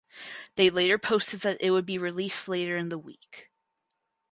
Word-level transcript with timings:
They 0.55 0.71
later 0.71 0.97
posted 0.97 1.41
that 1.41 1.57
it 1.61 1.69
would 1.69 1.85
be 1.85 1.99
released 1.99 2.47
later 2.47 2.75
in 2.75 2.89
the 2.89 2.97
week. 2.97 3.51